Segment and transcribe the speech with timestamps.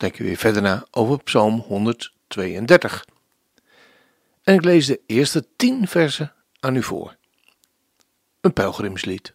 [0.00, 3.06] denken we weer verder na over Psalm 132.
[4.42, 7.16] En ik lees de eerste tien versen aan u voor.
[8.40, 9.34] Een pelgrimslied.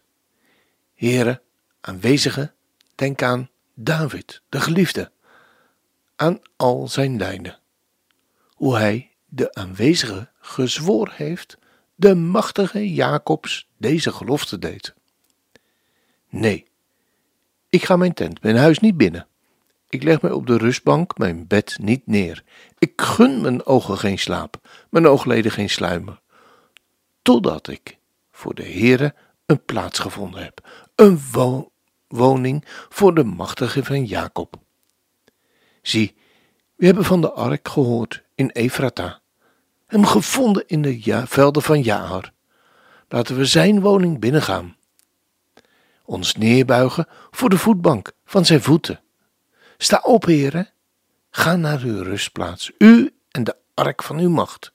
[0.94, 1.42] Heren,
[1.80, 2.52] aanwezige,
[2.94, 5.10] denk aan David, de geliefde,
[6.16, 7.58] aan al zijn lijnen.
[8.48, 11.58] Hoe hij, de aanwezige, gezworen heeft,
[11.94, 14.94] de machtige Jacobs deze gelofte deed.
[16.28, 16.66] Nee,
[17.68, 19.26] ik ga mijn tent, mijn huis niet binnen.
[19.88, 22.44] Ik leg mij op de rustbank, mijn bed niet neer.
[22.78, 26.20] Ik gun mijn ogen geen slaap, mijn oogleden geen sluimer.
[27.22, 27.98] Totdat ik
[28.30, 29.14] voor de Heere
[29.46, 31.20] een plaats gevonden heb, een
[32.08, 34.56] woning voor de machtige van Jacob.
[35.82, 36.14] Zie,
[36.74, 39.20] we hebben van de ark gehoord in Efrata,
[39.86, 42.32] hem gevonden in de velden van Jaar.
[43.08, 44.76] Laten we zijn woning binnengaan.
[46.04, 49.00] Ons neerbuigen voor de voetbank van zijn voeten.
[49.78, 50.70] Sta op, heren.
[51.30, 54.72] Ga naar uw rustplaats, u en de ark van uw macht.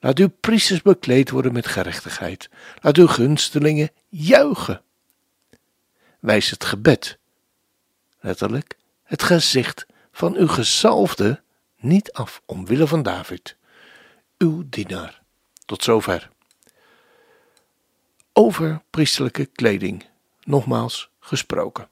[0.00, 2.48] Laat uw priesters bekleed worden met gerechtigheid.
[2.80, 4.82] Laat uw gunstelingen juichen.
[6.18, 7.18] Wijs het gebed,
[8.20, 11.42] letterlijk het gezicht van uw gezalfde,
[11.76, 13.56] niet af omwille van David,
[14.38, 15.22] uw dienaar.
[15.64, 16.30] Tot zover.
[18.32, 20.06] Over priesterlijke kleding,
[20.44, 21.88] nogmaals gesproken.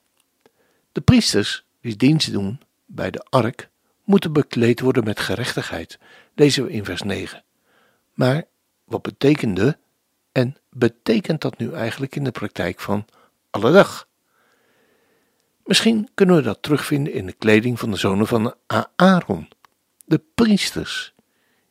[0.92, 3.68] De priesters die dienst doen bij de ark,
[4.04, 5.98] moeten bekleed worden met gerechtigheid.
[6.34, 7.44] Lezen we in vers 9.
[8.14, 8.44] Maar
[8.84, 9.78] wat betekende
[10.32, 13.06] en betekent dat nu eigenlijk in de praktijk van
[13.50, 14.08] alle dag?
[15.64, 18.54] Misschien kunnen we dat terugvinden in de kleding van de zonen van
[18.96, 19.48] Aaron,
[20.04, 21.14] de priesters,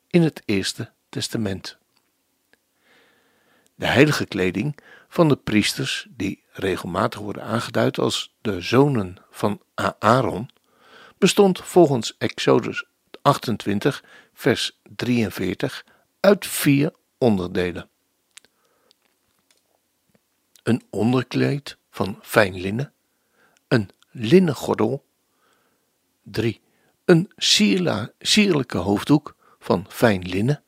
[0.08, 1.78] in het Eerste Testament.
[3.76, 4.78] De heilige kleding
[5.10, 9.62] van de priesters, die regelmatig worden aangeduid als de zonen van
[10.00, 10.50] Aaron,
[11.18, 12.86] bestond volgens Exodus
[13.22, 14.04] 28,
[14.34, 15.86] vers 43
[16.20, 17.90] uit vier onderdelen.
[20.64, 22.94] Een onderkleed van fijn linnen,
[23.68, 25.06] een linnen gordel,
[26.24, 26.62] 3.
[27.06, 27.32] Een
[28.20, 30.64] sierlijke hoofddoek van fijn linnen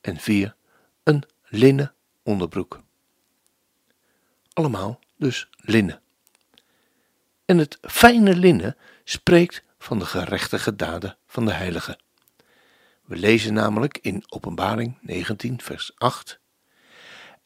[0.00, 0.56] en 4.
[1.02, 2.82] Een linnen onderbroek.
[4.52, 6.03] Allemaal dus linnen.
[7.44, 11.98] En het fijne linnen spreekt van de gerechtige daden van de heilige.
[13.04, 16.40] We lezen namelijk in Openbaring 19, vers 8.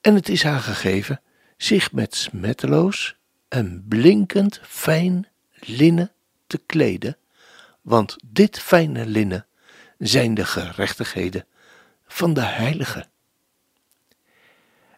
[0.00, 1.20] En het is haar gegeven
[1.56, 3.16] zich met smetteloos
[3.48, 6.12] en blinkend fijn linnen
[6.46, 7.16] te kleden,
[7.82, 9.46] want dit fijne linnen
[9.98, 11.46] zijn de gerechtigheden
[12.06, 13.06] van de heilige.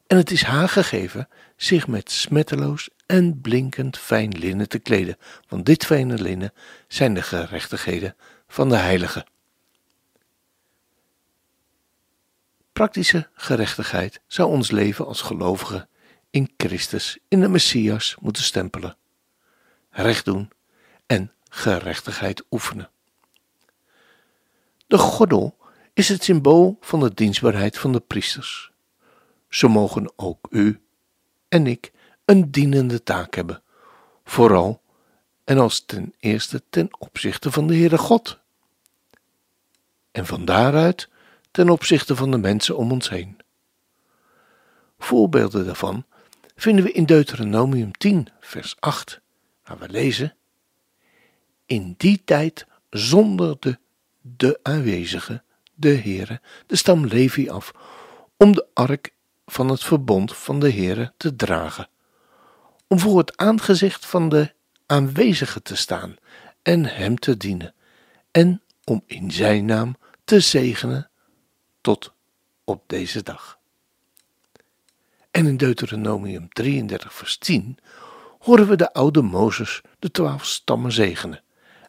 [0.07, 5.17] En het is haar gegeven zich met smetteloos en blinkend fijn linnen te kleden,
[5.49, 6.53] want dit fijne linnen
[6.89, 8.17] zijn de gerechtigheden
[8.49, 9.27] van de heilige.
[12.73, 15.89] Praktische gerechtigheid zou ons leven als gelovigen
[16.31, 18.97] in Christus, in de Messias, moeten stempelen.
[19.91, 20.51] Recht doen
[21.07, 22.91] en gerechtigheid oefenen.
[24.87, 25.57] De gordel
[25.95, 28.71] is het symbool van de dienstbaarheid van de priesters.
[29.49, 30.81] Zo mogen ook u
[31.49, 31.93] en ik
[32.31, 33.63] een dienende taak hebben,
[34.25, 34.83] vooral
[35.45, 38.39] en als ten eerste ten opzichte van de Heere God.
[40.11, 41.09] En van daaruit
[41.51, 43.39] ten opzichte van de mensen om ons heen.
[44.99, 46.05] Voorbeelden daarvan
[46.57, 49.21] vinden we in Deuteronomium 10, vers 8,
[49.65, 50.37] waar we lezen:
[51.67, 53.79] In die tijd zonderde
[54.21, 55.43] de aanwezige,
[55.75, 57.73] de Heere, de stam Levi af,
[58.37, 59.15] om de ark
[59.47, 61.89] van het verbond van de Heere te dragen
[62.91, 64.53] om voor het aangezicht van de
[64.87, 66.17] aanwezige te staan
[66.63, 67.75] en hem te dienen
[68.31, 71.11] en om in zijn naam te zegenen
[71.81, 72.13] tot
[72.65, 73.59] op deze dag.
[75.31, 77.79] En in Deuteronomium 33 vers 10
[78.39, 81.43] horen we de oude Mozes de twaalf stammen zegenen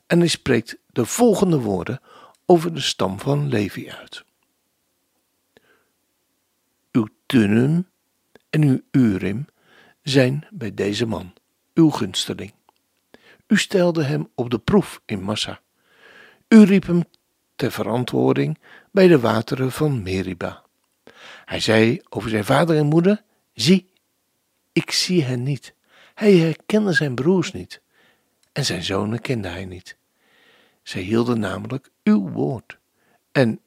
[0.08, 2.02] en hij spreekt de volgende woorden
[2.46, 4.24] over de stam van Levi uit.
[6.92, 7.90] Uw Tunnum
[8.50, 9.46] en uw Urim
[10.04, 11.34] zijn bij deze man,
[11.74, 12.54] uw gunsteling.
[13.48, 15.62] U stelde hem op de proef in Massa.
[16.48, 17.04] U riep hem
[17.56, 18.58] ter verantwoording
[18.92, 20.64] bij de wateren van Meriba.
[21.46, 23.90] Hij zei over zijn vader en moeder: Zie,
[24.72, 25.74] ik zie hen niet.
[26.14, 27.82] Hij herkende zijn broers niet
[28.52, 29.98] en zijn zonen kende hij niet.
[30.84, 32.78] Zij hielden namelijk uw woord
[33.32, 33.60] en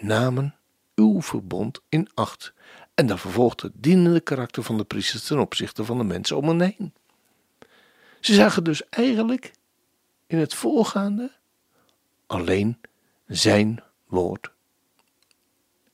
[0.00, 0.54] namen
[0.94, 2.52] uw verbond in acht.
[2.98, 6.48] En dan vervolgt het dienende karakter van de priesters ten opzichte van de mensen om
[6.48, 6.94] hen heen.
[8.20, 9.52] Ze zagen dus eigenlijk
[10.26, 11.32] in het voorgaande
[12.26, 12.80] alleen
[13.26, 14.50] zijn woord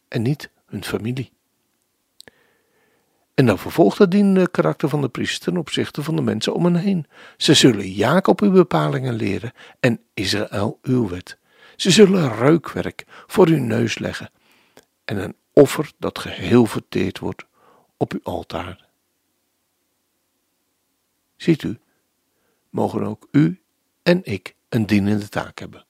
[0.09, 1.33] en niet hun familie.
[3.35, 6.65] En dan vervolgt het dienende karakter van de priester ten opzichte van de mensen om
[6.65, 7.07] hen heen.
[7.37, 11.39] Ze zullen Jacob uw bepalingen leren en Israël uw wet.
[11.77, 14.31] Ze zullen reukwerk voor uw neus leggen
[15.05, 17.45] en een offer dat geheel verteerd wordt
[17.97, 18.87] op uw altaar.
[21.37, 21.79] Ziet u,
[22.71, 23.61] mogen ook u
[24.03, 25.85] en ik een dienende taak hebben.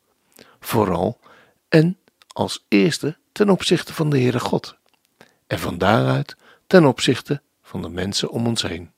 [0.61, 1.19] Vooral
[1.69, 1.99] en
[2.33, 4.77] als eerste ten opzichte van de Heere God.
[5.47, 8.93] En van daaruit ten opzichte van de mensen om ons heen.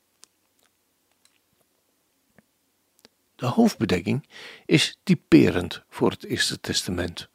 [3.37, 4.29] De hoofdbedekking
[4.67, 7.29] is typerend voor het Eerste Testament,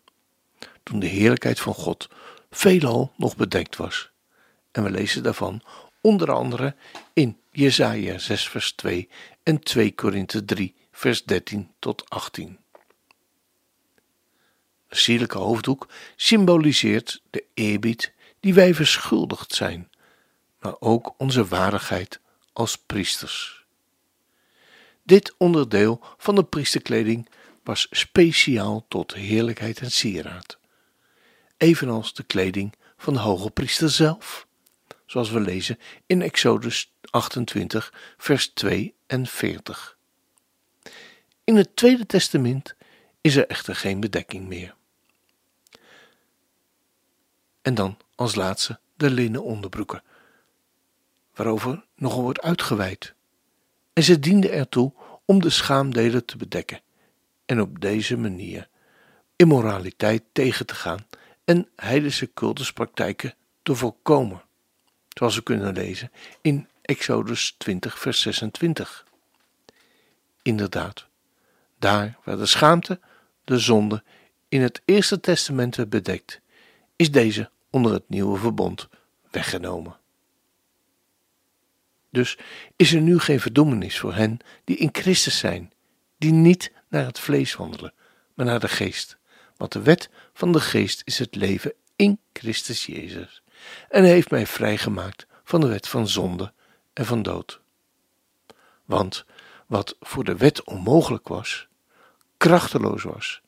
[0.84, 2.10] toen de heerlijkheid van God
[2.52, 4.12] veelal nog bedekt was.
[4.72, 5.62] En we lezen daarvan
[6.02, 6.76] onder andere
[7.14, 9.10] in Jesaja 6 vers 2
[9.44, 12.60] en 2 Korinthe 3 vers 13 tot 18.
[14.88, 19.92] De sierlijke hoofddoek symboliseert de eerbied die wij verschuldigd zijn
[20.62, 22.20] maar ook onze waardigheid
[22.54, 23.66] als priesters.
[25.04, 27.30] Dit onderdeel van de priesterkleding
[27.64, 30.58] was speciaal tot heerlijkheid en sieraad,
[31.62, 34.48] evenals de kleding van de hoge priester zelf,
[35.06, 39.98] zoals we lezen in Exodus 28, vers 2 en 40.
[41.44, 42.76] In het Tweede Testament
[43.22, 44.76] is er echter geen bedekking meer.
[47.62, 50.04] En dan als laatste de linnen onderbroeken,
[51.34, 53.14] waarover nogal wordt uitgeweid.
[53.94, 54.94] En ze diende ertoe
[55.26, 56.82] om de schaamdelen te bedekken
[57.46, 58.70] en op deze manier
[59.36, 61.06] immoraliteit tegen te gaan
[61.52, 64.42] en heidense cultuspraktijken te voorkomen,
[65.10, 66.12] zoals we kunnen lezen
[66.42, 69.06] in Exodus 20, vers 26.
[70.42, 71.08] Inderdaad,
[71.80, 73.00] daar waar de schaamte,
[73.44, 74.04] de zonde,
[74.50, 76.42] in het Eerste Testament werd bedekt,
[76.96, 78.88] is deze onder het nieuwe verbond
[79.32, 79.98] weggenomen.
[82.10, 82.38] Dus
[82.76, 85.72] is er nu geen verdoemenis voor hen die in Christus zijn,
[86.18, 87.94] die niet naar het vlees wandelen,
[88.34, 89.20] maar naar de geest.
[89.62, 93.42] Want de wet van de geest is het leven in Christus Jezus.
[93.90, 96.54] En hij heeft mij vrijgemaakt van de wet van zonde
[96.94, 97.62] en van dood.
[98.86, 99.26] Want
[99.68, 101.68] wat voor de wet onmogelijk was,
[102.38, 103.42] krachteloos was,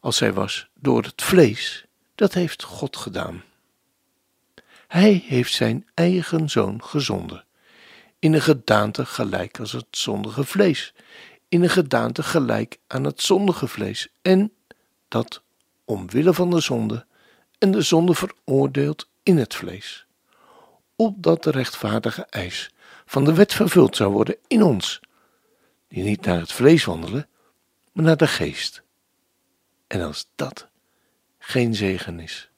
[0.00, 1.84] als zij was door het vlees,
[2.14, 3.42] dat heeft God gedaan.
[4.86, 7.44] Hij heeft zijn eigen zoon gezonden,
[8.18, 10.94] in een gedaante gelijk als het zondige vlees,
[11.48, 14.50] in een gedaante gelijk aan het zondige vlees, en
[15.08, 15.42] dat
[15.84, 17.06] omwille van de zonde
[17.58, 20.06] en de zonde veroordeeld in het vlees,
[20.96, 22.70] opdat de rechtvaardige eis
[23.06, 25.00] van de wet vervuld zou worden in ons,
[25.88, 27.28] die niet naar het vlees wandelen,
[27.92, 28.82] maar naar de geest.
[29.86, 30.68] En als dat
[31.38, 32.50] geen zegen is.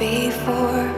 [0.00, 0.88] before.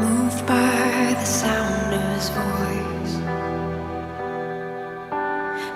[0.00, 3.14] Moved by the sound of his voice,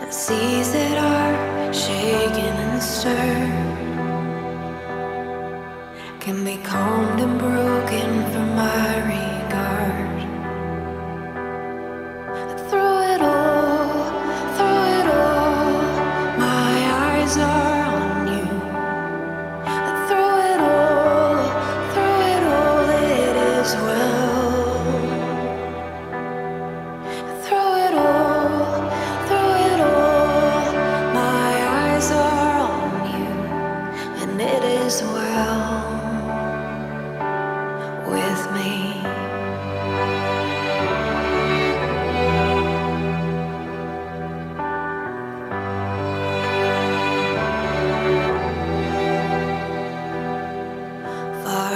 [0.02, 3.55] and seas that are shaken and stirred.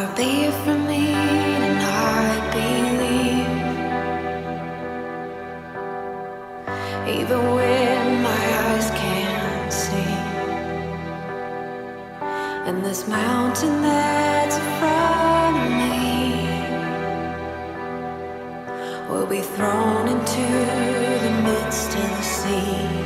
[0.01, 1.09] out there for me
[1.67, 2.27] and I
[2.57, 3.53] believe,
[7.19, 10.15] even when my eyes can't see.
[12.69, 15.99] And this mountain that's in front of me
[19.11, 20.47] will be thrown into
[21.25, 23.00] the midst of the sea.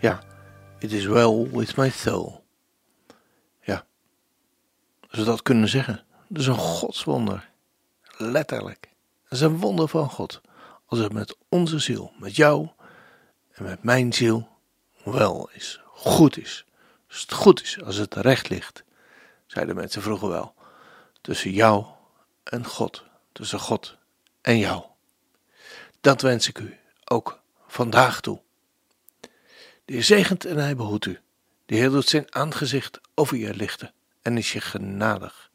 [0.00, 0.20] Ja,
[0.78, 2.44] it is well with my soul.
[3.60, 3.84] Ja,
[5.10, 7.50] als dat kunnen zeggen, dat is een godswonder.
[8.16, 8.88] Letterlijk.
[9.22, 10.40] Dat is een wonder van God.
[10.86, 12.68] Als het met onze ziel, met jou,
[13.54, 14.48] en met mijn ziel
[15.04, 16.64] wel is, goed is.
[17.08, 18.84] Als het goed is, als het recht ligt,
[19.46, 20.54] zeiden mensen vroeger wel.
[21.20, 21.84] Tussen jou
[22.42, 23.96] en God, tussen God
[24.40, 24.84] en jou.
[26.00, 28.40] Dat wens ik u ook vandaag toe.
[29.84, 31.20] De Heer zegent en hij behoedt u.
[31.66, 33.92] De Heer doet zijn aangezicht over je lichten
[34.22, 35.50] en is je genadig.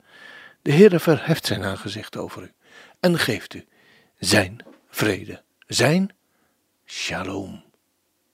[0.62, 2.52] De Heer verheft zijn aangezicht over u
[3.00, 3.68] en geeft u
[4.18, 6.16] zijn vrede, zijn
[6.86, 7.69] shalom.